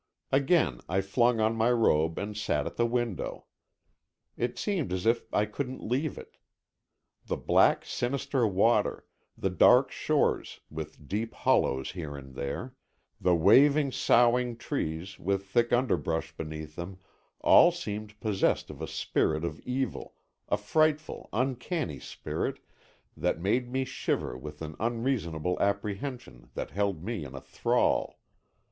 Again 0.31 0.79
I 0.89 0.99
flung 1.01 1.39
on 1.39 1.55
my 1.55 1.69
robe 1.71 2.17
and 2.17 2.35
sat 2.35 2.65
at 2.65 2.75
the 2.75 2.87
window. 2.87 3.45
It 4.35 4.57
seemed 4.57 4.91
as 4.91 5.05
if 5.05 5.31
I 5.31 5.45
couldn't 5.45 5.87
leave 5.87 6.17
it. 6.17 6.37
The 7.27 7.37
black, 7.37 7.85
sinister 7.85 8.47
water, 8.47 9.05
the 9.37 9.51
dark 9.51 9.91
shores, 9.91 10.59
with 10.71 11.07
deep 11.07 11.35
hollows 11.35 11.91
here 11.91 12.17
and 12.17 12.33
there, 12.33 12.73
the 13.19 13.35
waving, 13.35 13.91
soughing 13.91 14.57
trees, 14.57 15.19
with 15.19 15.45
thick 15.45 15.71
underbrush 15.71 16.35
beneath 16.35 16.75
them, 16.75 16.97
all 17.41 17.71
seemed 17.71 18.19
possessed 18.19 18.71
of 18.71 18.81
a 18.81 18.87
spirit 18.87 19.45
of 19.45 19.59
evil, 19.59 20.15
a 20.49 20.57
frightful, 20.57 21.29
uncanny 21.31 21.99
spirit, 21.99 22.57
that 23.15 23.39
made 23.39 23.71
me 23.71 23.85
shiver 23.85 24.35
with 24.35 24.63
an 24.63 24.75
unreasonable 24.79 25.61
apprehension, 25.61 26.49
that 26.55 26.71
held 26.71 27.03
me 27.03 27.23
in 27.23 27.39
thrall. 27.41 28.17